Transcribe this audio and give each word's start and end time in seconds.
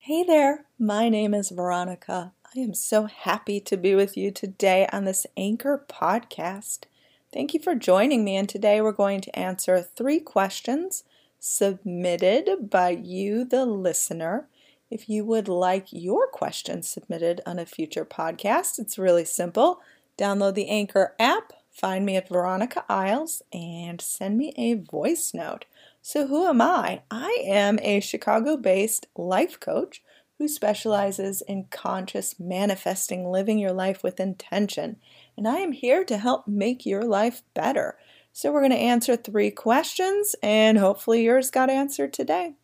Hey 0.00 0.22
there, 0.22 0.64
my 0.78 1.08
name 1.08 1.34
is 1.34 1.50
Veronica. 1.50 2.32
I 2.56 2.60
am 2.60 2.72
so 2.72 3.06
happy 3.06 3.60
to 3.60 3.76
be 3.76 3.94
with 3.96 4.16
you 4.16 4.30
today 4.30 4.88
on 4.90 5.04
this 5.04 5.26
Anchor 5.36 5.84
podcast. 5.86 6.84
Thank 7.30 7.52
you 7.52 7.60
for 7.60 7.74
joining 7.74 8.24
me, 8.24 8.36
and 8.36 8.48
today 8.48 8.80
we're 8.80 8.92
going 8.92 9.20
to 9.22 9.38
answer 9.38 9.82
three 9.82 10.20
questions 10.20 11.02
submitted 11.40 12.70
by 12.70 12.90
you, 12.90 13.44
the 13.44 13.66
listener. 13.66 14.46
If 14.88 15.10
you 15.10 15.24
would 15.26 15.48
like 15.48 15.88
your 15.90 16.28
questions 16.28 16.88
submitted 16.88 17.42
on 17.44 17.58
a 17.58 17.66
future 17.66 18.06
podcast, 18.06 18.78
it's 18.78 18.98
really 18.98 19.26
simple. 19.26 19.80
Download 20.16 20.54
the 20.54 20.68
Anchor 20.68 21.16
app, 21.18 21.52
find 21.70 22.06
me 22.06 22.16
at 22.16 22.28
Veronica 22.28 22.84
Isles, 22.88 23.42
and 23.52 24.00
send 24.00 24.38
me 24.38 24.54
a 24.56 24.74
voice 24.74 25.34
note. 25.34 25.66
So, 26.08 26.26
who 26.26 26.46
am 26.46 26.62
I? 26.62 27.02
I 27.10 27.44
am 27.44 27.78
a 27.82 28.00
Chicago 28.00 28.56
based 28.56 29.08
life 29.14 29.60
coach 29.60 30.02
who 30.38 30.48
specializes 30.48 31.42
in 31.42 31.66
conscious 31.70 32.40
manifesting, 32.40 33.30
living 33.30 33.58
your 33.58 33.74
life 33.74 34.02
with 34.02 34.18
intention. 34.18 34.96
And 35.36 35.46
I 35.46 35.56
am 35.56 35.72
here 35.72 36.06
to 36.06 36.16
help 36.16 36.48
make 36.48 36.86
your 36.86 37.04
life 37.04 37.42
better. 37.52 37.98
So, 38.32 38.50
we're 38.50 38.62
going 38.62 38.70
to 38.70 38.78
answer 38.78 39.16
three 39.16 39.50
questions, 39.50 40.34
and 40.42 40.78
hopefully, 40.78 41.24
yours 41.24 41.50
got 41.50 41.68
answered 41.68 42.14
today. 42.14 42.54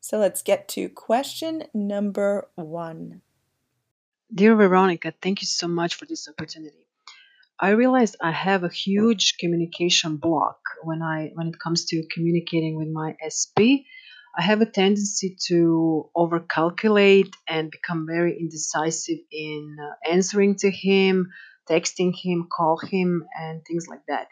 So, 0.00 0.16
let's 0.16 0.40
get 0.40 0.68
to 0.68 0.88
question 0.88 1.64
number 1.74 2.48
one. 2.54 3.20
Dear 4.34 4.56
Veronica, 4.56 5.12
thank 5.20 5.42
you 5.42 5.46
so 5.46 5.68
much 5.68 5.96
for 5.96 6.06
this 6.06 6.26
opportunity. 6.26 6.86
I 7.62 7.70
realized 7.70 8.16
I 8.20 8.32
have 8.32 8.64
a 8.64 8.68
huge 8.68 9.36
communication 9.38 10.16
block 10.16 10.58
when 10.82 11.00
I 11.00 11.30
when 11.34 11.46
it 11.46 11.60
comes 11.60 11.84
to 11.86 12.02
communicating 12.12 12.74
with 12.76 12.88
my 12.88 13.14
SP. 13.22 13.86
I 14.36 14.42
have 14.42 14.60
a 14.62 14.66
tendency 14.66 15.36
to 15.46 16.10
overcalculate 16.16 17.32
and 17.46 17.70
become 17.70 18.04
very 18.04 18.36
indecisive 18.36 19.20
in 19.30 19.76
uh, 19.80 20.10
answering 20.10 20.56
to 20.56 20.72
him, 20.72 21.30
texting 21.70 22.12
him, 22.16 22.48
call 22.50 22.78
him, 22.78 23.28
and 23.38 23.64
things 23.64 23.86
like 23.88 24.04
that. 24.08 24.26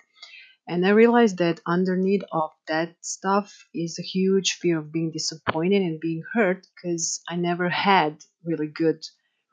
And 0.66 0.84
I 0.84 0.90
realized 0.90 1.38
that 1.38 1.60
underneath 1.64 2.24
of 2.32 2.50
that 2.66 2.96
stuff 3.00 3.64
is 3.72 4.00
a 4.00 4.10
huge 4.16 4.58
fear 4.60 4.80
of 4.80 4.90
being 4.90 5.12
disappointed 5.12 5.82
and 5.82 6.00
being 6.00 6.24
hurt 6.34 6.66
because 6.74 7.20
I 7.28 7.36
never 7.36 7.68
had 7.68 8.24
really 8.44 8.66
good 8.66 9.04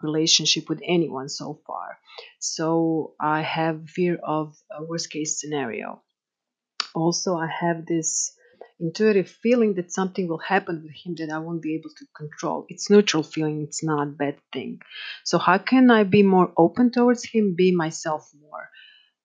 relationship 0.01 0.69
with 0.69 0.81
anyone 0.85 1.29
so 1.29 1.59
far. 1.65 1.97
So 2.39 3.13
I 3.19 3.41
have 3.41 3.89
fear 3.89 4.15
of 4.23 4.55
a 4.71 4.83
worst 4.83 5.09
case 5.11 5.39
scenario. 5.39 6.01
Also, 6.93 7.35
I 7.35 7.47
have 7.47 7.85
this 7.85 8.33
intuitive 8.79 9.29
feeling 9.29 9.75
that 9.75 9.91
something 9.91 10.27
will 10.27 10.37
happen 10.39 10.83
with 10.83 10.93
him 10.93 11.15
that 11.15 11.33
I 11.33 11.39
won't 11.39 11.61
be 11.61 11.75
able 11.75 11.89
to 11.97 12.05
control. 12.15 12.65
It's 12.69 12.89
neutral 12.89 13.23
feeling, 13.23 13.63
it's 13.63 13.83
not 13.83 14.03
a 14.03 14.11
bad 14.11 14.37
thing. 14.53 14.79
So 15.23 15.37
how 15.37 15.57
can 15.57 15.89
I 15.89 16.03
be 16.03 16.23
more 16.23 16.51
open 16.57 16.91
towards 16.91 17.23
him, 17.23 17.55
be 17.55 17.75
myself 17.75 18.31
more 18.39 18.69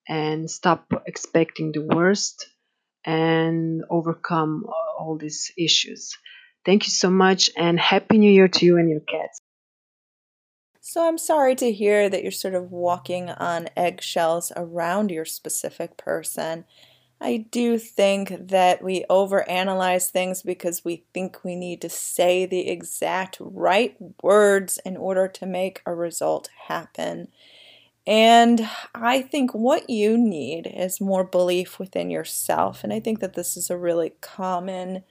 and 0.09 0.50
stop 0.50 0.91
expecting 1.06 1.73
the 1.73 1.83
worst 1.83 2.48
and 3.05 3.83
overcome 3.91 4.65
uh, 4.69 5.03
all 5.03 5.19
these 5.19 5.53
issues. 5.59 6.17
Thank 6.65 6.87
you 6.87 6.91
so 6.91 7.11
much 7.11 7.50
and 7.56 7.78
happy 7.78 8.19
new 8.19 8.31
year 8.31 8.48
to 8.48 8.67
you 8.67 8.78
and 8.78 8.89
your 8.89 9.00
cats. 9.00 9.41
So 10.92 11.08
I'm 11.08 11.16
sorry 11.16 11.54
to 11.54 11.72
hear 11.72 12.10
that 12.10 12.22
you're 12.22 12.30
sort 12.30 12.54
of 12.54 12.70
walking 12.70 13.30
on 13.30 13.70
eggshells 13.78 14.52
around 14.54 15.10
your 15.10 15.24
specific 15.24 15.96
person. 15.96 16.66
I 17.18 17.46
do 17.50 17.78
think 17.78 18.48
that 18.48 18.84
we 18.84 19.06
overanalyze 19.08 20.10
things 20.10 20.42
because 20.42 20.84
we 20.84 21.04
think 21.14 21.44
we 21.44 21.56
need 21.56 21.80
to 21.80 21.88
say 21.88 22.44
the 22.44 22.68
exact 22.68 23.38
right 23.40 23.96
words 24.22 24.78
in 24.84 24.98
order 24.98 25.28
to 25.28 25.46
make 25.46 25.80
a 25.86 25.94
result 25.94 26.50
happen. 26.66 27.28
And 28.06 28.68
I 28.94 29.22
think 29.22 29.54
what 29.54 29.88
you 29.88 30.19
need 30.19 30.66
is 30.66 31.00
more 31.00 31.25
belief 31.25 31.78
within 31.78 32.10
yourself. 32.10 32.84
And 32.84 32.92
I 32.92 33.00
think 33.00 33.20
that 33.20 33.32
this 33.32 33.56
is 33.56 33.70
a 33.70 33.78
really 33.78 34.12
common 34.20 35.04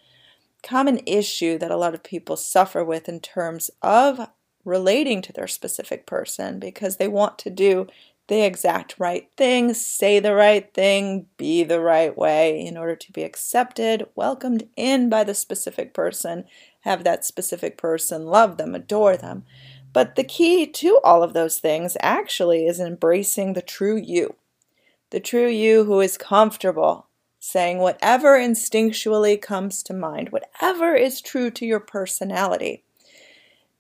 common 0.62 1.00
issue 1.08 1.58
that 1.58 1.72
a 1.72 1.76
lot 1.76 1.96
of 1.96 2.04
people 2.04 2.38
suffer 2.38 2.86
with 2.86 3.10
in 3.10 3.20
terms 3.20 3.72
of 3.82 4.30
relating 4.66 5.22
to 5.22 5.34
their 5.34 5.48
specific 5.48 6.06
person 6.06 6.60
because 6.60 6.98
they 6.98 7.08
want 7.08 7.38
to 7.40 7.50
do 7.50 7.88
the 8.28 8.46
exact 8.46 8.96
right 8.98 9.30
thing, 9.36 9.74
say 9.74 10.20
the 10.20 10.34
right 10.34 10.74
thing, 10.74 11.26
be 11.38 11.64
the 11.64 11.82
right 11.82 12.18
way 12.18 12.66
in 12.66 12.78
order 12.78 12.96
to 12.96 13.12
be 13.12 13.24
accepted, 13.24 14.08
welcomed 14.16 14.68
in 14.78 15.10
by 15.10 15.24
the 15.24 15.34
specific 15.34 15.94
person, 15.94 16.46
have 16.82 17.04
that 17.04 17.26
specific 17.26 17.78
person 17.78 18.26
love 18.26 18.58
them, 18.58 18.74
adore 18.74 19.18
them. 19.18 19.44
But 19.92 20.16
the 20.16 20.24
key 20.24 20.66
to 20.66 21.00
all 21.04 21.24
of 21.24 21.34
those 21.34 21.60
things 21.60 21.98
actually 22.00 22.66
is 22.66 22.80
embracing 22.80 23.54
the 23.54 23.62
true 23.62 23.98
you. 23.98 24.36
The 25.10 25.20
true 25.20 25.50
you 25.50 25.84
who 25.84 26.00
is 26.00 26.18
comfortable 26.18 27.08
saying 27.44 27.80
whatever 27.80 28.38
instinctually 28.38 29.42
comes 29.42 29.82
to 29.82 29.94
mind, 29.94 30.30
whatever 30.30 30.96
is 30.96 31.20
true 31.20 31.50
to 31.50 31.66
your 31.66 31.80
personality. 31.80 32.84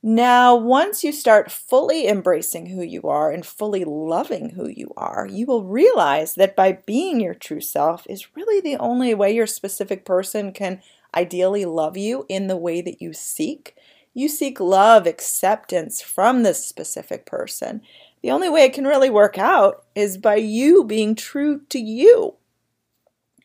Now, 0.03 0.56
once 0.56 1.03
you 1.03 1.12
start 1.12 1.51
fully 1.51 2.07
embracing 2.07 2.67
who 2.67 2.81
you 2.81 3.03
are 3.03 3.31
and 3.31 3.45
fully 3.45 3.84
loving 3.85 4.50
who 4.50 4.67
you 4.67 4.91
are, 4.97 5.28
you 5.29 5.45
will 5.45 5.63
realize 5.63 6.34
that 6.35 6.56
by 6.56 6.79
being 6.88 7.19
your 7.22 7.35
true 7.35 7.62
self 7.62 8.07
is 8.09 8.35
really 8.35 8.59
the 8.61 8.78
only 8.78 9.13
way 9.13 9.31
your 9.31 9.45
specific 9.45 10.03
person 10.03 10.53
can 10.53 10.81
ideally 11.16 11.66
love 11.66 11.97
you 11.97 12.25
in 12.29 12.47
the 12.47 12.57
way 12.57 12.81
that 12.81 13.00
you 13.00 13.13
seek. 13.13 13.75
You 14.16 14.28
seek 14.28 14.59
love, 14.59 15.06
acceptance 15.06 16.01
from 16.01 16.41
this 16.41 16.66
specific 16.66 17.28
person. 17.28 17.81
The 18.23 18.31
only 18.31 18.50
way 18.50 18.63
it 18.63 18.73
can 18.73 18.85
really 18.85 19.11
work 19.11 19.38
out 19.38 19.85
is 19.94 20.17
by 20.17 20.35
you 20.35 20.84
being 20.84 21.13
true 21.13 21.61
to 21.69 21.79
you. 21.79 22.38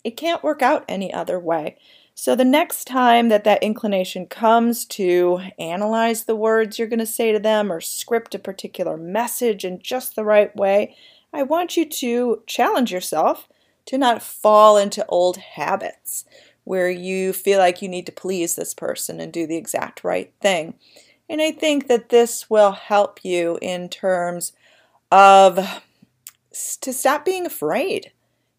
It 0.04 0.16
can't 0.16 0.42
work 0.42 0.62
out 0.62 0.86
any 0.88 1.12
other 1.12 1.38
way. 1.38 1.76
So 2.18 2.34
the 2.34 2.46
next 2.46 2.86
time 2.86 3.28
that 3.28 3.44
that 3.44 3.62
inclination 3.62 4.26
comes 4.26 4.86
to 4.86 5.38
analyze 5.58 6.24
the 6.24 6.34
words 6.34 6.78
you're 6.78 6.88
going 6.88 6.98
to 6.98 7.04
say 7.04 7.30
to 7.30 7.38
them 7.38 7.70
or 7.70 7.78
script 7.82 8.34
a 8.34 8.38
particular 8.38 8.96
message 8.96 9.66
in 9.66 9.80
just 9.82 10.16
the 10.16 10.24
right 10.24 10.54
way, 10.56 10.96
I 11.30 11.42
want 11.42 11.76
you 11.76 11.84
to 11.84 12.42
challenge 12.46 12.90
yourself 12.90 13.50
to 13.84 13.98
not 13.98 14.22
fall 14.22 14.78
into 14.78 15.04
old 15.10 15.36
habits 15.36 16.24
where 16.64 16.88
you 16.88 17.34
feel 17.34 17.58
like 17.58 17.82
you 17.82 17.88
need 17.88 18.06
to 18.06 18.12
please 18.12 18.56
this 18.56 18.72
person 18.72 19.20
and 19.20 19.30
do 19.30 19.46
the 19.46 19.58
exact 19.58 20.02
right 20.02 20.32
thing. 20.40 20.72
And 21.28 21.42
I 21.42 21.52
think 21.52 21.86
that 21.88 22.08
this 22.08 22.48
will 22.48 22.72
help 22.72 23.26
you 23.26 23.58
in 23.60 23.90
terms 23.90 24.54
of 25.12 25.82
to 26.80 26.92
stop 26.94 27.26
being 27.26 27.44
afraid 27.44 28.12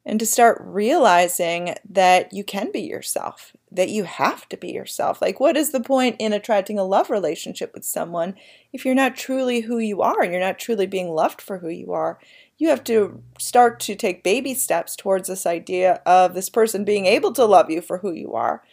and 0.07 0.21
to 0.21 0.25
start 0.25 0.61
realizing 0.63 1.75
that 1.87 2.31
you 2.31 2.41
can 2.41 2.71
be 2.71 2.79
yourself, 2.79 3.51
that 3.69 3.89
you 3.89 4.05
have 4.05 4.47
to 4.47 4.55
be 4.55 4.71
yourself. 4.71 5.21
Like, 5.21 5.41
what 5.41 5.57
is 5.57 5.71
the 5.71 5.81
point 5.81 6.15
in 6.17 6.31
attracting 6.31 6.79
a 6.79 6.85
love 6.85 7.09
relationship 7.09 7.73
with 7.73 7.83
someone 7.83 8.35
if 8.71 8.85
you're 8.85 8.95
not 8.95 9.17
truly 9.17 9.59
who 9.61 9.79
you 9.79 10.01
are 10.01 10.21
and 10.21 10.31
you're 10.31 10.39
not 10.39 10.59
truly 10.59 10.87
being 10.87 11.09
loved 11.09 11.41
for 11.41 11.57
who 11.57 11.67
you 11.67 11.91
are? 11.91 12.19
You 12.57 12.69
have 12.69 12.85
to 12.85 13.21
start 13.37 13.81
to 13.81 13.95
take 13.95 14.23
baby 14.23 14.53
steps 14.53 14.95
towards 14.95 15.27
this 15.27 15.45
idea 15.45 16.01
of 16.05 16.33
this 16.33 16.49
person 16.49 16.85
being 16.85 17.05
able 17.05 17.33
to 17.33 17.43
love 17.43 17.69
you 17.69 17.81
for 17.81 17.97
who 17.97 18.13
you 18.13 18.33
are. 18.33 18.63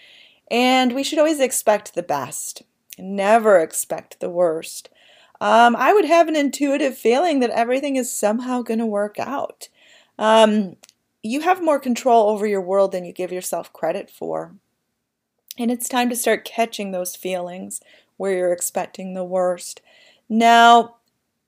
And 0.52 0.94
we 0.94 1.02
should 1.02 1.18
always 1.18 1.40
expect 1.40 1.96
the 1.96 2.02
best, 2.04 2.62
never 2.96 3.58
expect 3.58 4.20
the 4.20 4.30
worst. 4.30 4.88
Um, 5.40 5.74
I 5.74 5.92
would 5.92 6.04
have 6.04 6.28
an 6.28 6.36
intuitive 6.36 6.96
feeling 6.96 7.40
that 7.40 7.50
everything 7.50 7.96
is 7.96 8.12
somehow 8.12 8.62
going 8.62 8.78
to 8.78 8.86
work 8.86 9.18
out. 9.18 9.68
Um, 10.16 10.76
you 11.24 11.40
have 11.40 11.62
more 11.62 11.80
control 11.80 12.28
over 12.28 12.46
your 12.46 12.60
world 12.60 12.92
than 12.92 13.04
you 13.04 13.12
give 13.12 13.32
yourself 13.32 13.72
credit 13.72 14.10
for. 14.10 14.54
And 15.58 15.70
it's 15.70 15.88
time 15.88 16.10
to 16.10 16.16
start 16.16 16.44
catching 16.44 16.90
those 16.90 17.16
feelings 17.16 17.80
where 18.18 18.36
you're 18.36 18.52
expecting 18.52 19.14
the 19.14 19.24
worst. 19.24 19.80
Now, 20.28 20.96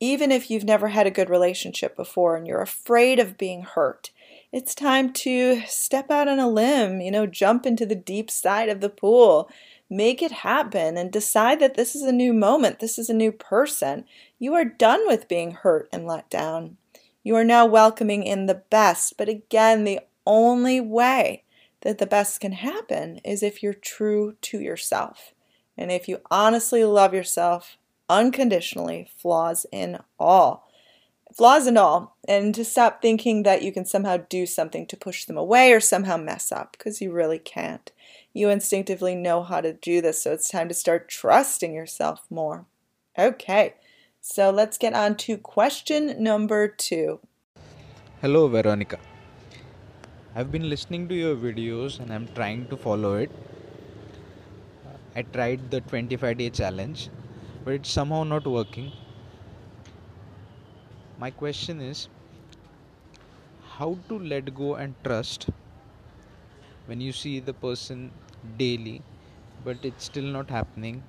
even 0.00 0.32
if 0.32 0.50
you've 0.50 0.64
never 0.64 0.88
had 0.88 1.06
a 1.06 1.10
good 1.10 1.28
relationship 1.28 1.94
before 1.94 2.36
and 2.36 2.46
you're 2.46 2.62
afraid 2.62 3.18
of 3.18 3.36
being 3.36 3.62
hurt, 3.62 4.10
it's 4.50 4.74
time 4.74 5.12
to 5.12 5.60
step 5.66 6.10
out 6.10 6.26
on 6.26 6.38
a 6.38 6.48
limb, 6.48 7.02
you 7.02 7.10
know, 7.10 7.26
jump 7.26 7.66
into 7.66 7.84
the 7.84 7.94
deep 7.94 8.30
side 8.30 8.70
of 8.70 8.80
the 8.80 8.88
pool, 8.88 9.50
make 9.90 10.22
it 10.22 10.32
happen, 10.32 10.96
and 10.96 11.12
decide 11.12 11.60
that 11.60 11.74
this 11.74 11.94
is 11.94 12.02
a 12.02 12.12
new 12.12 12.32
moment, 12.32 12.78
this 12.78 12.98
is 12.98 13.10
a 13.10 13.14
new 13.14 13.32
person. 13.32 14.06
You 14.38 14.54
are 14.54 14.64
done 14.64 15.06
with 15.06 15.28
being 15.28 15.50
hurt 15.50 15.88
and 15.92 16.06
let 16.06 16.30
down. 16.30 16.78
You 17.26 17.34
are 17.34 17.42
now 17.42 17.66
welcoming 17.66 18.22
in 18.22 18.46
the 18.46 18.62
best. 18.70 19.14
But 19.18 19.28
again, 19.28 19.82
the 19.82 19.98
only 20.24 20.80
way 20.80 21.42
that 21.80 21.98
the 21.98 22.06
best 22.06 22.38
can 22.40 22.52
happen 22.52 23.16
is 23.24 23.42
if 23.42 23.64
you're 23.64 23.74
true 23.74 24.36
to 24.42 24.60
yourself. 24.60 25.34
And 25.76 25.90
if 25.90 26.06
you 26.06 26.20
honestly 26.30 26.84
love 26.84 27.12
yourself 27.12 27.78
unconditionally, 28.08 29.10
flaws 29.18 29.66
in 29.72 29.98
all. 30.20 30.70
Flaws 31.34 31.66
and 31.66 31.76
all. 31.76 32.16
And 32.28 32.54
to 32.54 32.64
stop 32.64 33.02
thinking 33.02 33.42
that 33.42 33.62
you 33.62 33.72
can 33.72 33.86
somehow 33.86 34.18
do 34.18 34.46
something 34.46 34.86
to 34.86 34.96
push 34.96 35.24
them 35.24 35.36
away 35.36 35.72
or 35.72 35.80
somehow 35.80 36.16
mess 36.16 36.52
up, 36.52 36.76
because 36.78 37.00
you 37.00 37.10
really 37.10 37.40
can't. 37.40 37.90
You 38.34 38.50
instinctively 38.50 39.16
know 39.16 39.42
how 39.42 39.60
to 39.62 39.72
do 39.72 40.00
this, 40.00 40.22
so 40.22 40.32
it's 40.32 40.48
time 40.48 40.68
to 40.68 40.74
start 40.74 41.08
trusting 41.08 41.74
yourself 41.74 42.24
more. 42.30 42.66
Okay, 43.18 43.74
so 44.26 44.50
let's 44.50 44.76
get 44.76 44.92
on 44.92 45.14
to 45.14 45.36
question 45.38 46.20
number 46.20 46.66
two. 46.66 47.20
Hello, 48.20 48.48
Veronica. 48.48 48.98
I've 50.34 50.50
been 50.50 50.68
listening 50.68 51.06
to 51.10 51.14
your 51.14 51.36
videos 51.36 52.00
and 52.00 52.12
I'm 52.12 52.26
trying 52.34 52.66
to 52.70 52.76
follow 52.76 53.14
it. 53.14 53.30
I 55.14 55.22
tried 55.22 55.70
the 55.70 55.80
25 55.80 56.38
day 56.38 56.50
challenge, 56.50 57.08
but 57.64 57.74
it's 57.74 57.88
somehow 57.88 58.24
not 58.24 58.48
working. 58.48 58.90
My 61.20 61.30
question 61.30 61.80
is 61.80 62.08
how 63.78 63.96
to 64.08 64.18
let 64.18 64.52
go 64.56 64.74
and 64.74 64.94
trust 65.04 65.46
when 66.86 67.00
you 67.00 67.12
see 67.12 67.38
the 67.38 67.54
person 67.54 68.10
daily, 68.58 69.02
but 69.64 69.84
it's 69.84 70.04
still 70.04 70.24
not 70.24 70.50
happening. 70.50 71.04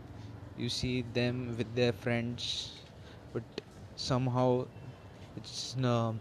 You 0.56 0.69
see 0.69 1.04
them 1.14 1.56
with 1.58 1.74
their 1.75 1.94
friends, 1.94 2.76
but 3.33 3.44
somehow 3.95 4.65
it's 5.35 5.75
uh, 5.83 6.13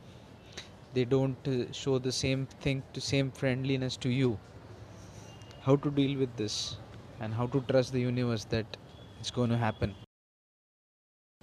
they 0.94 1.04
don't 1.04 1.36
show 1.72 1.98
the 1.98 2.12
same 2.12 2.46
thing 2.60 2.82
to 2.92 3.00
same 3.00 3.30
friendliness 3.30 3.96
to 3.96 4.08
you 4.08 4.38
how 5.62 5.76
to 5.76 5.90
deal 5.90 6.18
with 6.18 6.34
this 6.36 6.76
and 7.20 7.34
how 7.34 7.46
to 7.46 7.60
trust 7.68 7.92
the 7.92 8.00
universe 8.00 8.44
that 8.44 8.76
it's 9.20 9.30
going 9.30 9.50
to 9.50 9.56
happen 9.56 9.94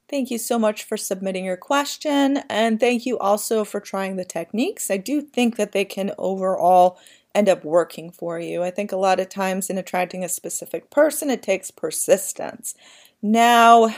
Thank 0.09 0.29
you 0.29 0.37
so 0.37 0.59
much 0.59 0.83
for 0.83 0.95
submitting 0.95 1.45
your 1.45 1.57
question, 1.57 2.37
and 2.49 2.79
thank 2.79 3.05
you 3.05 3.17
also 3.17 3.63
for 3.63 3.79
trying 3.79 4.15
the 4.15 4.25
techniques. 4.25 4.91
I 4.91 4.97
do 4.97 5.21
think 5.21 5.55
that 5.55 5.71
they 5.71 5.85
can 5.85 6.11
overall 6.19 6.99
end 7.33 7.49
up 7.49 7.63
working 7.63 8.11
for 8.11 8.39
you. 8.39 8.61
I 8.61 8.69
think 8.69 8.91
a 8.91 8.97
lot 8.97 9.19
of 9.19 9.29
times 9.29 9.69
in 9.69 9.77
attracting 9.77 10.23
a 10.23 10.29
specific 10.29 10.91
person, 10.91 11.29
it 11.29 11.41
takes 11.41 11.71
persistence. 11.71 12.75
Now, 13.21 13.95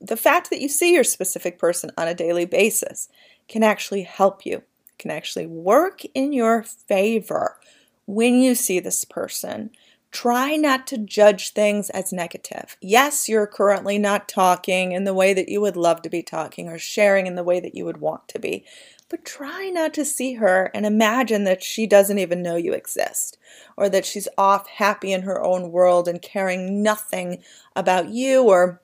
the 0.00 0.16
fact 0.16 0.50
that 0.50 0.60
you 0.60 0.68
see 0.68 0.92
your 0.92 1.04
specific 1.04 1.58
person 1.58 1.90
on 1.96 2.08
a 2.08 2.14
daily 2.14 2.44
basis 2.44 3.08
can 3.48 3.62
actually 3.62 4.02
help 4.02 4.44
you, 4.44 4.62
can 4.98 5.10
actually 5.10 5.46
work 5.46 6.02
in 6.14 6.32
your 6.32 6.62
favor 6.62 7.58
when 8.06 8.40
you 8.40 8.54
see 8.54 8.80
this 8.80 9.04
person. 9.04 9.70
Try 10.12 10.56
not 10.56 10.86
to 10.88 10.98
judge 10.98 11.52
things 11.52 11.90
as 11.90 12.12
negative. 12.12 12.76
Yes, 12.80 13.28
you're 13.28 13.46
currently 13.46 13.98
not 13.98 14.28
talking 14.28 14.92
in 14.92 15.04
the 15.04 15.14
way 15.14 15.34
that 15.34 15.48
you 15.48 15.60
would 15.60 15.76
love 15.76 16.00
to 16.02 16.10
be 16.10 16.22
talking 16.22 16.68
or 16.68 16.78
sharing 16.78 17.26
in 17.26 17.34
the 17.34 17.44
way 17.44 17.60
that 17.60 17.74
you 17.74 17.84
would 17.84 17.98
want 17.98 18.28
to 18.28 18.38
be, 18.38 18.64
but 19.08 19.24
try 19.24 19.68
not 19.68 19.92
to 19.94 20.04
see 20.04 20.34
her 20.34 20.70
and 20.74 20.86
imagine 20.86 21.44
that 21.44 21.62
she 21.62 21.86
doesn't 21.86 22.18
even 22.18 22.42
know 22.42 22.56
you 22.56 22.72
exist 22.72 23.36
or 23.76 23.88
that 23.88 24.06
she's 24.06 24.28
off 24.38 24.68
happy 24.68 25.12
in 25.12 25.22
her 25.22 25.42
own 25.42 25.70
world 25.70 26.08
and 26.08 26.22
caring 26.22 26.82
nothing 26.82 27.42
about 27.74 28.08
you 28.08 28.42
or 28.44 28.80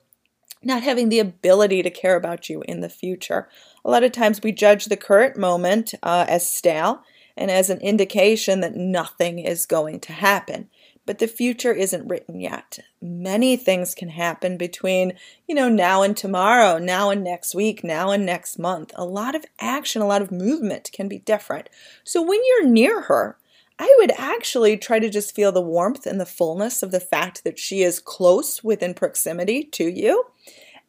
not 0.63 0.83
having 0.83 1.09
the 1.09 1.19
ability 1.19 1.83
to 1.83 1.89
care 1.89 2.15
about 2.15 2.49
you 2.49 2.63
in 2.67 2.81
the 2.81 2.89
future. 2.89 3.49
A 3.83 3.89
lot 3.89 4.03
of 4.03 4.11
times 4.11 4.41
we 4.41 4.51
judge 4.51 4.85
the 4.85 4.97
current 4.97 5.37
moment 5.37 5.93
uh, 6.03 6.25
as 6.27 6.49
stale 6.49 7.03
and 7.35 7.49
as 7.49 7.69
an 7.69 7.79
indication 7.81 8.61
that 8.61 8.75
nothing 8.75 9.39
is 9.39 9.65
going 9.65 9.99
to 10.01 10.13
happen 10.13 10.69
but 11.05 11.19
the 11.19 11.27
future 11.27 11.73
isn't 11.73 12.07
written 12.07 12.39
yet. 12.39 12.79
Many 13.01 13.57
things 13.57 13.93
can 13.93 14.09
happen 14.09 14.57
between, 14.57 15.13
you 15.47 15.55
know, 15.55 15.69
now 15.69 16.01
and 16.01 16.15
tomorrow, 16.15 16.77
now 16.77 17.09
and 17.09 17.23
next 17.23 17.53
week, 17.53 17.83
now 17.83 18.11
and 18.11 18.25
next 18.25 18.57
month. 18.57 18.91
A 18.95 19.05
lot 19.05 19.35
of 19.35 19.45
action, 19.59 20.01
a 20.01 20.07
lot 20.07 20.21
of 20.21 20.31
movement 20.31 20.91
can 20.93 21.07
be 21.07 21.19
different. 21.19 21.69
So 22.03 22.21
when 22.21 22.39
you're 22.45 22.67
near 22.67 23.01
her, 23.01 23.37
I 23.79 23.93
would 23.99 24.11
actually 24.17 24.77
try 24.77 24.99
to 24.99 25.09
just 25.09 25.35
feel 25.35 25.51
the 25.51 25.61
warmth 25.61 26.05
and 26.05 26.19
the 26.19 26.25
fullness 26.25 26.83
of 26.83 26.91
the 26.91 26.99
fact 26.99 27.43
that 27.43 27.57
she 27.57 27.81
is 27.81 27.99
close 27.99 28.63
within 28.63 28.93
proximity 28.93 29.63
to 29.65 29.85
you. 29.85 30.25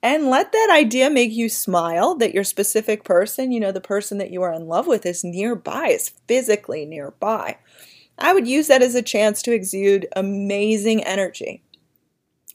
And 0.02 0.28
let 0.28 0.52
that 0.52 0.68
idea 0.70 1.08
make 1.08 1.32
you 1.32 1.48
smile 1.48 2.14
that 2.16 2.34
your 2.34 2.44
specific 2.44 3.04
person, 3.04 3.52
you 3.52 3.58
know, 3.58 3.72
the 3.72 3.80
person 3.80 4.18
that 4.18 4.30
you 4.30 4.42
are 4.42 4.52
in 4.52 4.68
love 4.68 4.86
with, 4.86 5.06
is 5.06 5.24
nearby, 5.24 5.88
is 5.88 6.10
physically 6.28 6.84
nearby. 6.84 7.56
I 8.18 8.34
would 8.34 8.46
use 8.46 8.66
that 8.66 8.82
as 8.82 8.94
a 8.94 9.02
chance 9.02 9.40
to 9.42 9.52
exude 9.52 10.06
amazing 10.14 11.02
energy. 11.04 11.62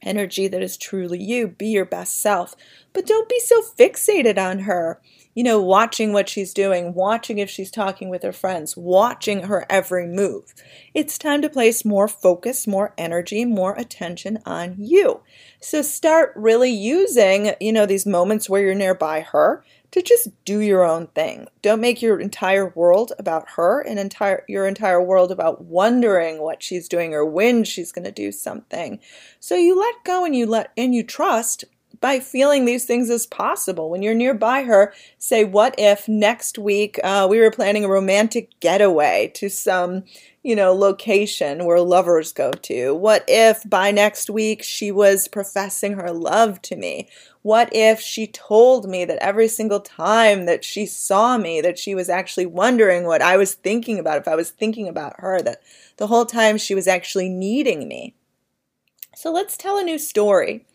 Energy 0.01 0.47
that 0.47 0.61
is 0.61 0.77
truly 0.77 1.21
you. 1.21 1.47
Be 1.47 1.67
your 1.67 1.85
best 1.85 2.21
self. 2.21 2.55
But 2.93 3.05
don't 3.05 3.27
be 3.27 3.39
so 3.39 3.61
fixated 3.77 4.37
on 4.37 4.59
her. 4.59 5.01
You 5.35 5.43
know, 5.43 5.61
watching 5.61 6.11
what 6.11 6.27
she's 6.27 6.53
doing, 6.53 6.93
watching 6.93 7.37
if 7.37 7.49
she's 7.49 7.71
talking 7.71 8.09
with 8.09 8.23
her 8.23 8.33
friends, 8.33 8.75
watching 8.75 9.43
her 9.43 9.65
every 9.69 10.07
move. 10.07 10.53
It's 10.93 11.17
time 11.17 11.41
to 11.43 11.49
place 11.49 11.85
more 11.85 12.07
focus, 12.07 12.67
more 12.67 12.93
energy, 12.97 13.45
more 13.45 13.75
attention 13.75 14.39
on 14.45 14.75
you. 14.79 15.21
So 15.61 15.81
start 15.81 16.33
really 16.35 16.71
using, 16.71 17.53
you 17.61 17.71
know, 17.71 17.85
these 17.85 18.05
moments 18.05 18.49
where 18.49 18.61
you're 18.61 18.75
nearby 18.75 19.21
her 19.21 19.63
to 19.91 20.01
just 20.01 20.29
do 20.45 20.59
your 20.59 20.83
own 20.83 21.07
thing. 21.07 21.47
Don't 21.61 21.81
make 21.81 22.01
your 22.01 22.19
entire 22.19 22.69
world 22.69 23.11
about 23.17 23.51
her 23.55 23.81
and 23.81 23.97
entire 23.97 24.43
your 24.47 24.67
entire 24.67 25.01
world 25.01 25.31
about 25.31 25.65
wondering 25.65 26.41
what 26.41 26.61
she's 26.61 26.87
doing 26.87 27.13
or 27.13 27.25
when 27.25 27.63
she's 27.63 27.91
going 27.91 28.05
to 28.05 28.11
do 28.11 28.31
something. 28.31 28.99
So 29.39 29.55
you 29.55 29.79
let 29.79 30.03
go 30.03 30.25
and 30.25 30.35
you 30.35 30.45
let 30.45 30.71
and 30.77 30.93
you 30.93 31.03
trust 31.03 31.65
by 32.01 32.19
feeling 32.19 32.65
these 32.65 32.85
things 32.85 33.09
as 33.09 33.27
possible. 33.27 33.89
When 33.89 34.01
you're 34.01 34.13
nearby 34.13 34.63
her, 34.63 34.93
say, 35.17 35.43
What 35.43 35.75
if 35.77 36.07
next 36.07 36.57
week 36.57 36.99
uh, 37.03 37.27
we 37.29 37.39
were 37.39 37.51
planning 37.51 37.85
a 37.85 37.89
romantic 37.89 38.57
getaway 38.59 39.31
to 39.35 39.49
some, 39.49 40.03
you 40.43 40.55
know, 40.55 40.73
location 40.73 41.65
where 41.65 41.79
lovers 41.79 42.31
go 42.31 42.51
to? 42.51 42.93
What 42.93 43.25
if 43.27 43.67
by 43.69 43.91
next 43.91 44.29
week 44.29 44.63
she 44.63 44.91
was 44.91 45.27
professing 45.27 45.93
her 45.93 46.11
love 46.11 46.61
to 46.63 46.75
me? 46.75 47.09
What 47.41 47.69
if 47.73 47.99
she 47.99 48.27
told 48.27 48.89
me 48.89 49.05
that 49.05 49.23
every 49.23 49.47
single 49.47 49.79
time 49.79 50.45
that 50.45 50.63
she 50.63 50.85
saw 50.85 51.37
me, 51.37 51.61
that 51.61 51.79
she 51.79 51.95
was 51.95 52.09
actually 52.09 52.45
wondering 52.45 53.05
what 53.05 53.21
I 53.21 53.37
was 53.37 53.53
thinking 53.53 53.97
about, 53.97 54.17
if 54.17 54.27
I 54.27 54.35
was 54.35 54.51
thinking 54.51 54.87
about 54.87 55.19
her, 55.19 55.41
that 55.41 55.61
the 55.97 56.07
whole 56.07 56.25
time 56.25 56.57
she 56.57 56.75
was 56.75 56.87
actually 56.87 57.29
needing 57.29 57.87
me? 57.87 58.15
So 59.15 59.31
let's 59.31 59.57
tell 59.57 59.77
a 59.77 59.83
new 59.83 59.97
story 59.97 60.65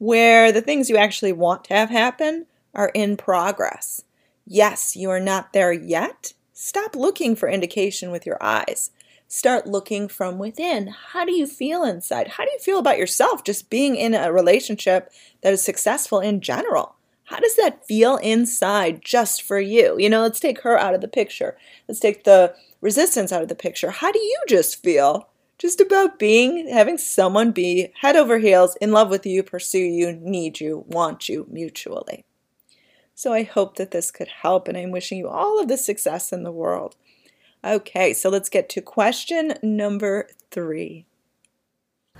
where 0.00 0.50
the 0.50 0.62
things 0.62 0.88
you 0.88 0.96
actually 0.96 1.32
want 1.32 1.62
to 1.62 1.74
have 1.74 1.90
happen 1.90 2.46
are 2.74 2.90
in 2.94 3.18
progress. 3.18 4.02
Yes, 4.46 4.96
you 4.96 5.10
are 5.10 5.20
not 5.20 5.52
there 5.52 5.72
yet. 5.72 6.32
Stop 6.54 6.96
looking 6.96 7.36
for 7.36 7.50
indication 7.50 8.10
with 8.10 8.24
your 8.24 8.38
eyes. 8.42 8.90
Start 9.28 9.66
looking 9.66 10.08
from 10.08 10.38
within. 10.38 10.88
How 11.12 11.26
do 11.26 11.32
you 11.32 11.46
feel 11.46 11.84
inside? 11.84 12.28
How 12.28 12.44
do 12.44 12.50
you 12.50 12.58
feel 12.58 12.78
about 12.78 12.96
yourself 12.96 13.44
just 13.44 13.68
being 13.68 13.94
in 13.94 14.14
a 14.14 14.32
relationship 14.32 15.12
that 15.42 15.52
is 15.52 15.62
successful 15.62 16.18
in 16.18 16.40
general? 16.40 16.96
How 17.24 17.38
does 17.38 17.56
that 17.56 17.86
feel 17.86 18.16
inside 18.16 19.02
just 19.04 19.42
for 19.42 19.60
you? 19.60 19.96
You 19.98 20.08
know, 20.08 20.22
let's 20.22 20.40
take 20.40 20.62
her 20.62 20.78
out 20.78 20.94
of 20.94 21.02
the 21.02 21.08
picture. 21.08 21.58
Let's 21.86 22.00
take 22.00 22.24
the 22.24 22.54
resistance 22.80 23.32
out 23.32 23.42
of 23.42 23.48
the 23.48 23.54
picture. 23.54 23.90
How 23.90 24.10
do 24.10 24.18
you 24.18 24.38
just 24.48 24.82
feel 24.82 25.28
just 25.60 25.78
about 25.78 26.18
being, 26.18 26.68
having 26.68 26.96
someone 26.96 27.52
be 27.52 27.92
head 28.00 28.16
over 28.16 28.38
heels 28.38 28.76
in 28.80 28.92
love 28.92 29.10
with 29.10 29.26
you, 29.26 29.42
pursue 29.42 29.78
you, 29.78 30.12
need 30.12 30.58
you, 30.58 30.86
want 30.88 31.28
you 31.28 31.46
mutually. 31.50 32.24
So 33.14 33.34
I 33.34 33.42
hope 33.42 33.76
that 33.76 33.90
this 33.90 34.10
could 34.10 34.28
help, 34.28 34.68
and 34.68 34.78
I'm 34.78 34.90
wishing 34.90 35.18
you 35.18 35.28
all 35.28 35.60
of 35.60 35.68
the 35.68 35.76
success 35.76 36.32
in 36.32 36.44
the 36.44 36.50
world. 36.50 36.96
Okay, 37.62 38.14
so 38.14 38.30
let's 38.30 38.48
get 38.48 38.70
to 38.70 38.80
question 38.80 39.52
number 39.62 40.28
three. 40.50 41.04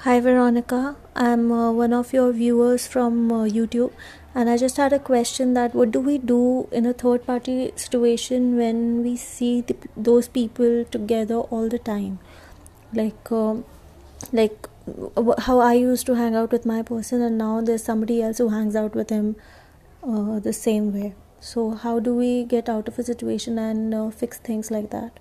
Hi 0.00 0.20
Veronica, 0.20 0.96
I'm 1.16 1.50
uh, 1.50 1.72
one 1.72 1.94
of 1.94 2.12
your 2.12 2.32
viewers 2.32 2.86
from 2.86 3.32
uh, 3.32 3.44
YouTube 3.44 3.92
and 4.34 4.48
I 4.48 4.56
just 4.56 4.76
had 4.76 4.92
a 4.92 4.98
question 4.98 5.54
that 5.54 5.74
what 5.74 5.90
do 5.90 6.00
we 6.00 6.16
do 6.16 6.68
in 6.70 6.86
a 6.86 6.92
third 6.92 7.26
party 7.26 7.72
situation 7.76 8.56
when 8.56 9.02
we 9.02 9.16
see 9.16 9.62
the, 9.62 9.76
those 9.96 10.28
people 10.28 10.84
together 10.84 11.36
all 11.36 11.68
the 11.68 11.78
time? 11.78 12.18
Like 12.92 13.32
um, 13.32 13.64
like 14.32 14.68
how 15.38 15.60
I 15.60 15.74
used 15.74 16.06
to 16.06 16.14
hang 16.14 16.34
out 16.34 16.52
with 16.52 16.66
my 16.66 16.82
person 16.82 17.22
and 17.22 17.38
now 17.38 17.60
there's 17.60 17.84
somebody 17.84 18.22
else 18.22 18.38
who 18.38 18.48
hangs 18.48 18.76
out 18.76 18.94
with 18.94 19.10
him 19.10 19.36
uh, 20.02 20.40
the 20.40 20.52
same 20.52 20.92
way 20.92 21.14
so 21.40 21.70
how 21.70 22.00
do 22.00 22.14
we 22.14 22.44
get 22.44 22.68
out 22.68 22.88
of 22.88 22.98
a 22.98 23.02
situation 23.02 23.58
and 23.58 23.94
uh, 23.94 24.10
fix 24.10 24.38
things 24.38 24.70
like 24.70 24.90
that 24.90 25.20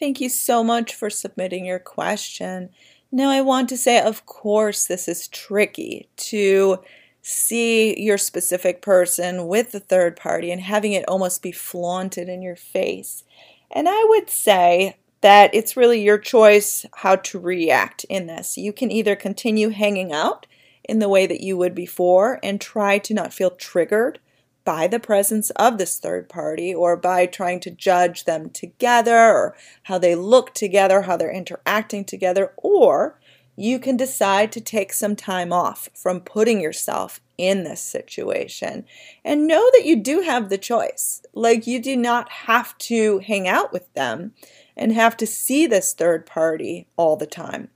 Thank 0.00 0.20
you 0.20 0.28
so 0.28 0.62
much 0.62 0.94
for 0.94 1.10
submitting 1.10 1.64
your 1.64 1.80
question. 1.80 2.70
Now, 3.10 3.30
I 3.30 3.40
want 3.40 3.68
to 3.70 3.76
say, 3.76 4.00
of 4.00 4.26
course, 4.26 4.86
this 4.86 5.08
is 5.08 5.26
tricky 5.26 6.08
to 6.16 6.78
see 7.20 8.00
your 8.00 8.16
specific 8.16 8.80
person 8.80 9.48
with 9.48 9.72
the 9.72 9.80
third 9.80 10.16
party 10.16 10.52
and 10.52 10.60
having 10.60 10.92
it 10.92 11.08
almost 11.08 11.42
be 11.42 11.50
flaunted 11.50 12.28
in 12.28 12.42
your 12.42 12.54
face. 12.54 13.24
And 13.72 13.88
I 13.88 14.04
would 14.08 14.30
say 14.30 14.98
that 15.20 15.54
it's 15.54 15.76
really 15.76 16.02
your 16.02 16.18
choice 16.18 16.86
how 16.96 17.16
to 17.16 17.38
react 17.38 18.04
in 18.04 18.26
this. 18.26 18.56
You 18.56 18.72
can 18.72 18.90
either 18.90 19.16
continue 19.16 19.70
hanging 19.70 20.12
out 20.12 20.46
in 20.84 21.00
the 21.00 21.08
way 21.08 21.26
that 21.26 21.40
you 21.40 21.56
would 21.56 21.74
before 21.74 22.38
and 22.42 22.60
try 22.60 22.98
to 22.98 23.14
not 23.14 23.34
feel 23.34 23.50
triggered 23.50 24.20
by 24.64 24.86
the 24.86 25.00
presence 25.00 25.50
of 25.50 25.78
this 25.78 25.98
third 25.98 26.28
party 26.28 26.74
or 26.74 26.96
by 26.96 27.26
trying 27.26 27.58
to 27.60 27.70
judge 27.70 28.24
them 28.24 28.50
together 28.50 29.16
or 29.16 29.56
how 29.84 29.98
they 29.98 30.14
look 30.14 30.54
together, 30.54 31.02
how 31.02 31.16
they're 31.16 31.32
interacting 31.32 32.04
together, 32.04 32.52
or 32.58 33.18
you 33.56 33.78
can 33.78 33.96
decide 33.96 34.52
to 34.52 34.60
take 34.60 34.92
some 34.92 35.16
time 35.16 35.52
off 35.52 35.88
from 35.94 36.20
putting 36.20 36.60
yourself 36.60 37.20
in 37.38 37.64
this 37.64 37.80
situation 37.80 38.84
and 39.24 39.46
know 39.46 39.70
that 39.72 39.84
you 39.84 39.96
do 39.96 40.20
have 40.20 40.48
the 40.48 40.58
choice. 40.58 41.22
Like, 41.32 41.66
you 41.66 41.80
do 41.80 41.96
not 41.96 42.30
have 42.30 42.76
to 42.78 43.20
hang 43.20 43.48
out 43.48 43.72
with 43.72 43.92
them 43.94 44.32
and 44.78 44.92
have 44.92 45.16
to 45.16 45.26
see 45.26 45.66
this 45.66 45.92
third 45.92 46.24
party 46.24 46.86
all 46.96 47.16
the 47.16 47.26
time 47.26 47.68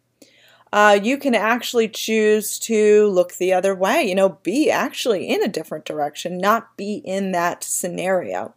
uh, 0.73 0.99
you 1.03 1.19
can 1.19 1.35
actually 1.35 1.89
choose 1.89 2.59
to 2.59 3.07
look 3.09 3.35
the 3.35 3.53
other 3.53 3.75
way, 3.75 4.03
you 4.03 4.15
know, 4.15 4.31
be 4.43 4.71
actually 4.71 5.29
in 5.29 5.43
a 5.43 5.49
different 5.49 5.85
direction, 5.85 6.39
not 6.39 6.77
be 6.77 7.03
in 7.05 7.33
that 7.33 7.63
scenario. 7.63 8.55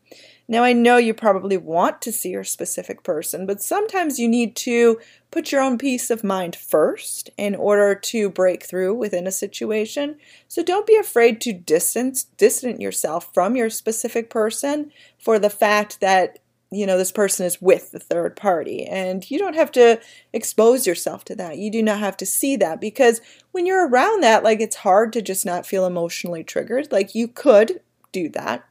Now, 0.48 0.64
I 0.64 0.74
know 0.74 0.98
you 0.98 1.14
probably 1.14 1.58
want 1.58 2.02
to 2.04 2.12
see 2.12 2.30
your 2.30 2.44
specific 2.44 3.04
person, 3.04 3.48
but 3.48 3.64
sometimes 3.64 4.20
you 4.20 4.28
need 4.28 4.56
to 4.58 5.00
put 5.32 5.52
your 5.52 5.60
own 5.60 5.78
peace 5.78 6.12
of 6.12 6.24
mind 6.24 6.56
first 6.56 7.32
in 7.36 7.56
order 7.56 7.96
to 7.96 8.30
break 8.30 8.64
through 8.64 8.94
within 8.94 9.25
a 9.25 9.32
situation. 9.32 10.18
So 10.48 10.64
don't 10.64 10.86
be 10.86 10.96
afraid 10.96 11.42
to 11.42 11.54
distance, 11.54 12.24
distance 12.24 12.80
yourself 12.80 13.34
from 13.34 13.56
your 13.56 13.72
specific 13.72 14.30
person 14.30 14.92
for 15.18 15.40
the 15.40 15.50
fact 15.50 16.00
that 16.00 16.38
you 16.75 16.86
know 16.86 16.98
this 16.98 17.12
person 17.12 17.46
is 17.46 17.62
with 17.62 17.91
the 17.91 18.00
third 18.00 18.36
party. 18.36 18.86
And 18.86 19.29
you 19.29 19.39
don't 19.39 19.55
have 19.55 19.72
to 19.74 20.00
expose 20.34 20.86
yourself 20.86 21.24
to 21.25 21.36
that. 21.36 21.58
You 21.58 21.72
do 21.72 21.82
not 21.82 22.00
have 22.00 22.17
to 22.17 22.25
see 22.25 22.55
that 22.58 22.82
because 22.82 23.22
when 23.51 23.65
you're 23.65 23.88
around 23.88 24.22
that 24.24 24.44
like 24.44 24.60
it's 24.60 24.77
hard 24.77 25.13
to 25.13 25.22
just 25.22 25.46
not 25.46 25.65
feel 25.65 25.86
emotionally 25.86 26.44
triggered. 26.44 26.91
Like 26.91 27.15
you 27.15 27.27
could 27.27 27.82
do 28.12 28.29
that. 28.29 28.67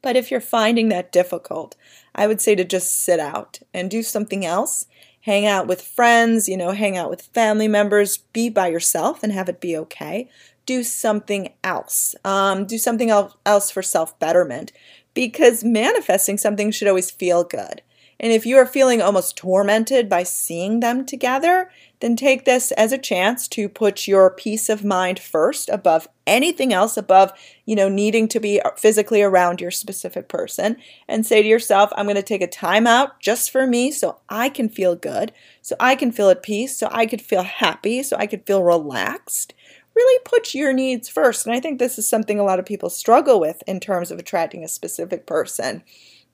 But 0.00 0.16
if 0.16 0.30
you're 0.30 0.40
finding 0.40 0.88
that 0.90 1.12
difficult 1.12 1.76
i 2.14 2.26
would 2.26 2.40
say 2.40 2.54
to 2.54 2.64
just 2.64 3.02
sit 3.04 3.20
out 3.20 3.60
and 3.74 3.90
do 3.90 4.02
something 4.02 4.44
else. 4.44 4.86
Hang 5.22 5.46
out 5.46 5.66
with 5.66 5.82
friends 5.82 6.48
you 6.48 6.56
know 6.56 6.70
hang 6.72 6.96
out 6.96 7.10
with 7.10 7.22
family 7.22 7.68
members 7.68 8.18
be 8.32 8.48
by 8.48 8.68
yourself 8.68 9.22
and 9.22 9.32
have 9.32 9.48
it 9.48 9.60
be 9.60 9.76
okay. 9.76 10.28
Do 10.66 10.82
something 10.82 11.52
else. 11.64 12.14
Um, 12.24 12.66
do 12.66 12.76
something 12.78 13.10
else 13.10 13.70
for 13.70 13.82
self-betterment 13.82 14.72
because 15.18 15.64
manifesting 15.64 16.38
something 16.38 16.70
should 16.70 16.86
always 16.86 17.10
feel 17.10 17.42
good. 17.42 17.82
And 18.20 18.30
if 18.30 18.46
you 18.46 18.56
are 18.56 18.64
feeling 18.64 19.02
almost 19.02 19.36
tormented 19.36 20.08
by 20.08 20.22
seeing 20.22 20.78
them 20.78 21.04
together, 21.04 21.72
then 21.98 22.14
take 22.14 22.44
this 22.44 22.70
as 22.70 22.92
a 22.92 22.98
chance 22.98 23.48
to 23.48 23.68
put 23.68 24.06
your 24.06 24.30
peace 24.30 24.68
of 24.68 24.84
mind 24.84 25.18
first 25.18 25.68
above 25.70 26.06
anything 26.24 26.72
else, 26.72 26.96
above, 26.96 27.32
you 27.66 27.74
know, 27.74 27.88
needing 27.88 28.28
to 28.28 28.38
be 28.38 28.60
physically 28.76 29.20
around 29.20 29.60
your 29.60 29.72
specific 29.72 30.28
person 30.28 30.76
and 31.08 31.26
say 31.26 31.42
to 31.42 31.48
yourself, 31.48 31.90
I'm 31.96 32.06
going 32.06 32.14
to 32.14 32.22
take 32.22 32.42
a 32.42 32.46
time 32.46 32.86
out 32.86 33.18
just 33.18 33.50
for 33.50 33.66
me 33.66 33.90
so 33.90 34.18
I 34.28 34.48
can 34.48 34.68
feel 34.68 34.94
good, 34.94 35.32
so 35.62 35.74
I 35.80 35.96
can 35.96 36.12
feel 36.12 36.30
at 36.30 36.44
peace, 36.44 36.76
so 36.76 36.88
I 36.92 37.06
could 37.06 37.20
feel 37.20 37.42
happy, 37.42 38.04
so 38.04 38.16
I 38.16 38.28
could 38.28 38.46
feel 38.46 38.62
relaxed 38.62 39.52
really 39.98 40.20
put 40.24 40.54
your 40.54 40.72
needs 40.72 41.08
first. 41.08 41.44
And 41.44 41.54
I 41.54 41.60
think 41.60 41.78
this 41.78 41.98
is 41.98 42.08
something 42.08 42.38
a 42.38 42.44
lot 42.44 42.58
of 42.58 42.66
people 42.66 42.88
struggle 42.88 43.40
with 43.40 43.62
in 43.66 43.80
terms 43.80 44.10
of 44.10 44.18
attracting 44.18 44.62
a 44.62 44.68
specific 44.68 45.26
person. 45.26 45.82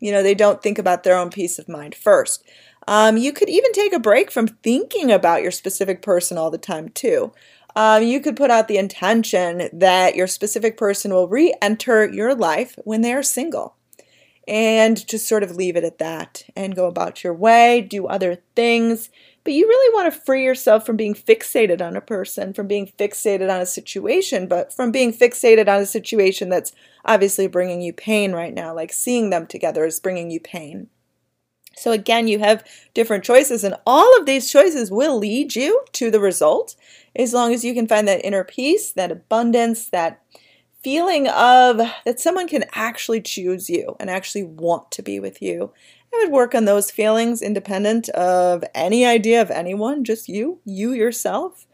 You 0.01 0.13
know, 0.13 0.23
they 0.23 0.35
don't 0.35 0.63
think 0.63 0.79
about 0.79 1.03
their 1.03 1.17
own 1.17 1.31
peace 1.31 1.59
of 1.59 1.69
mind 1.69 1.95
first. 1.95 2.45
Um, 2.87 3.17
you 3.17 3.33
could 3.33 3.49
even 3.49 3.73
take 3.73 3.95
a 3.95 3.99
break 3.99 4.31
from 4.31 4.49
thinking 4.49 5.11
about 5.11 5.43
your 5.43 5.51
specific 5.51 6.03
person 6.03 6.37
all 6.37 6.51
the 6.51 6.59
time, 6.59 6.91
too. 6.91 7.33
Um, 7.75 8.03
you 8.03 8.21
could 8.21 8.37
put 8.37 8.51
out 8.51 8.69
the 8.69 8.77
intention 8.77 9.69
that 9.73 10.15
your 10.15 10.27
specific 10.27 10.77
person 10.77 11.13
will 11.13 11.27
re 11.27 11.55
enter 11.63 12.05
your 12.05 12.35
life 12.35 12.79
when 12.85 13.01
they 13.01 13.13
are 13.13 13.23
single 13.23 13.77
and 14.47 15.07
just 15.09 15.27
sort 15.27 15.43
of 15.43 15.57
leave 15.57 15.77
it 15.77 15.85
at 15.85 15.99
that 15.99 16.45
and 16.55 16.77
go 16.77 16.87
about 16.87 17.25
your 17.25 17.35
way, 17.35 17.81
do 17.81 18.07
other 18.07 18.39
things. 18.55 19.09
But 19.45 19.53
you 19.53 19.67
really 19.69 19.95
want 19.95 20.13
to 20.13 20.21
free 20.21 20.43
yourself 20.43 20.87
from 20.87 20.97
being 20.97 21.15
fixated 21.15 21.83
on 21.83 21.97
a 21.97 22.01
person, 22.01 22.55
from 22.55 22.67
being 22.67 22.91
fixated 22.99 23.53
on 23.55 23.61
a 23.61 23.67
situation, 23.67 24.49
but 24.49 24.73
from 24.73 24.91
being 24.91 25.13
fixated 25.13 25.69
on 25.69 25.83
a 25.83 25.87
situation 25.87 26.49
that's 26.49 26.73
obviously 27.05 27.47
bringing 27.47 27.83
you 27.83 27.93
pain 27.93 28.33
right 28.33 28.55
now. 28.55 28.75
Like 28.75 28.93
seeing 28.93 29.29
them 29.29 29.47
together 29.47 29.85
is 29.85 30.01
bringing 30.01 30.31
you 30.31 30.41
pain. 30.41 30.89
So, 31.77 31.93
again, 31.93 32.29
you 32.29 32.39
have 32.39 32.65
different 32.95 33.25
choices, 33.25 33.65
and 33.65 33.75
all 33.85 34.17
of 34.19 34.27
these 34.27 34.51
choices 34.51 34.93
will 34.93 35.19
lead 35.19 35.57
you 35.57 35.83
to 35.93 36.11
the 36.11 36.21
result 36.21 36.77
as 37.17 37.33
long 37.33 37.53
as 37.53 37.65
you 37.65 37.75
can 37.75 37.89
find 37.89 38.07
that 38.07 38.25
inner 38.25 38.45
peace, 38.45 38.93
that 38.93 39.11
abundance, 39.11 39.89
that 39.89 40.23
feeling 40.83 41.27
of 41.29 41.79
that 42.05 42.21
someone 42.21 42.47
can 42.47 42.65
actually 42.75 43.21
choose 43.21 43.71
you 43.71 43.97
and 43.99 44.11
actually 44.11 44.45
want 44.45 44.91
to 44.93 45.03
be 45.03 45.19
with 45.19 45.41
you 45.41 45.73
I 46.15 46.25
would 46.25 46.33
work 46.33 46.55
on 46.55 46.65
those 46.65 46.91
feelings 46.91 47.43
independent 47.43 48.09
of 48.11 48.63
any 48.75 49.05
idea 49.05 49.43
of 49.43 49.51
anyone, 49.51 50.05
just 50.05 50.29
you, 50.29 50.61
you 50.65 50.93
yourself, 50.93 51.67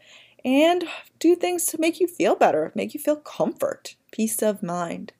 and 0.43 0.83
do 1.19 1.35
things 1.35 1.65
to 1.67 1.79
make 1.79 1.99
you 1.99 2.07
feel 2.07 2.35
better, 2.35 2.71
make 2.73 2.93
you 2.93 2.99
feel 2.99 3.17
comfort, 3.17 3.95
peace 4.11 4.41
of 4.41 4.63
mind. 4.63 5.13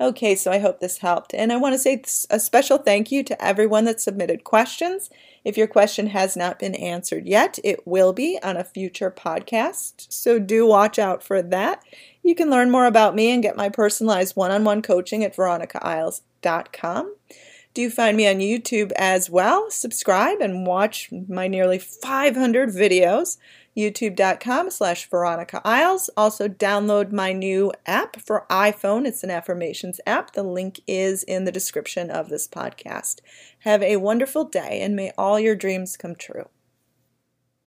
Okay, 0.00 0.34
so 0.34 0.50
I 0.50 0.58
hope 0.58 0.80
this 0.80 0.98
helped. 0.98 1.34
And 1.34 1.52
I 1.52 1.58
want 1.58 1.74
to 1.74 1.78
say 1.78 2.02
a 2.30 2.40
special 2.40 2.78
thank 2.78 3.12
you 3.12 3.22
to 3.22 3.44
everyone 3.44 3.84
that 3.84 4.00
submitted 4.00 4.44
questions. 4.44 5.10
If 5.44 5.58
your 5.58 5.66
question 5.66 6.08
has 6.08 6.36
not 6.36 6.58
been 6.58 6.74
answered 6.74 7.26
yet, 7.26 7.58
it 7.62 7.86
will 7.86 8.14
be 8.14 8.38
on 8.42 8.56
a 8.56 8.64
future 8.64 9.10
podcast. 9.10 10.10
So 10.10 10.38
do 10.38 10.66
watch 10.66 10.98
out 10.98 11.22
for 11.22 11.42
that. 11.42 11.84
You 12.22 12.34
can 12.34 12.50
learn 12.50 12.70
more 12.70 12.86
about 12.86 13.14
me 13.14 13.30
and 13.30 13.42
get 13.42 13.56
my 13.56 13.68
personalized 13.68 14.36
one 14.36 14.50
on 14.50 14.64
one 14.64 14.80
coaching 14.80 15.22
at 15.22 15.36
veronicaisles.com. 15.36 17.14
Do 17.72 17.88
find 17.88 18.16
me 18.16 18.28
on 18.28 18.36
YouTube 18.36 18.90
as 18.96 19.30
well. 19.30 19.70
Subscribe 19.70 20.40
and 20.40 20.66
watch 20.66 21.08
my 21.28 21.46
nearly 21.46 21.78
500 21.78 22.70
videos. 22.70 23.38
YouTube.com 23.76 24.68
slash 24.70 25.08
Veronica 25.08 25.60
Isles. 25.64 26.10
Also, 26.16 26.48
download 26.48 27.12
my 27.12 27.32
new 27.32 27.72
app 27.86 28.20
for 28.20 28.44
iPhone. 28.50 29.06
It's 29.06 29.22
an 29.22 29.30
affirmations 29.30 30.00
app. 30.06 30.32
The 30.32 30.42
link 30.42 30.80
is 30.88 31.22
in 31.22 31.44
the 31.44 31.52
description 31.52 32.10
of 32.10 32.28
this 32.28 32.48
podcast. 32.48 33.20
Have 33.60 33.82
a 33.82 33.96
wonderful 33.98 34.44
day 34.44 34.80
and 34.82 34.96
may 34.96 35.12
all 35.16 35.38
your 35.38 35.54
dreams 35.54 35.96
come 35.96 36.16
true. 36.16 36.48